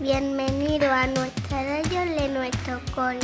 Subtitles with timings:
[0.00, 3.18] Bienvenido a nuestro radio de nuestro cole.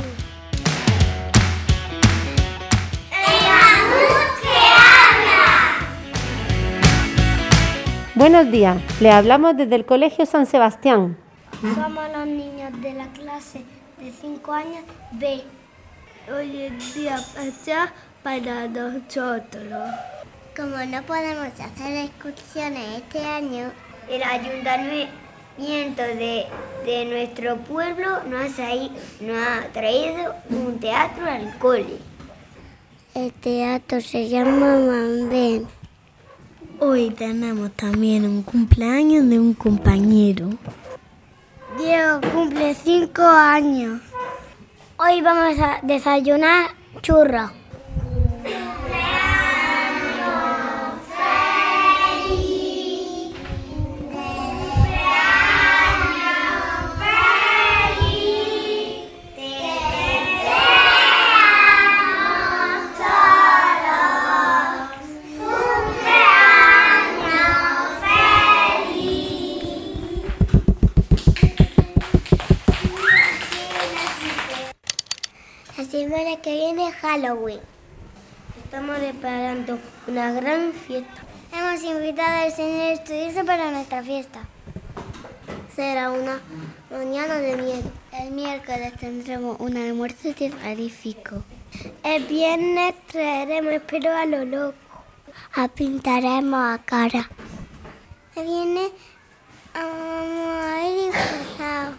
[8.14, 11.16] Buenos días, le hablamos desde el Colegio San Sebastián.
[11.62, 13.64] Somos los niños de la clase
[13.98, 15.42] de 5 años B.
[16.30, 17.88] Hoy es día especial
[18.22, 19.94] para nosotros.
[20.54, 23.70] Como no podemos hacer excursiones este año,
[24.10, 25.25] el ayuntamiento
[25.58, 26.46] de,
[26.84, 28.74] de nuestro pueblo nos ha,
[29.20, 31.98] nos ha traído un teatro al cole.
[33.14, 35.66] El teatro se llama Mambén.
[36.78, 40.50] Hoy tenemos también un cumpleaños de un compañero.
[41.78, 44.00] Diego cumple 5 años.
[44.98, 46.70] Hoy vamos a desayunar
[47.00, 47.50] churros.
[75.96, 77.60] Semana que viene es Halloween.
[78.62, 81.22] Estamos preparando una gran fiesta.
[81.50, 84.40] Hemos invitado al señor estudioso para nuestra fiesta.
[85.74, 86.40] Será una
[86.90, 87.90] mañana de miedo.
[88.12, 91.42] El miércoles tendremos un almuerzo terrorífico.
[92.04, 94.76] El viernes traeremos espero a lo loco.
[95.54, 97.30] A pintaremos a cara.
[98.34, 98.90] El viernes
[99.72, 101.94] vamos a ir disfrazados.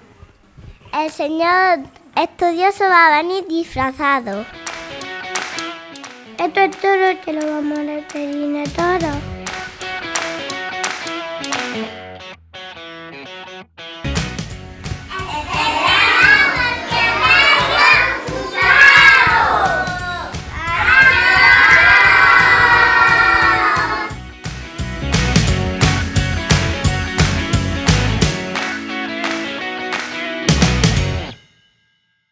[0.94, 1.80] El señor
[2.24, 4.46] estudioso va a venir disfrazado.
[6.40, 9.37] Esto es todo que lo vamos a repetir todo.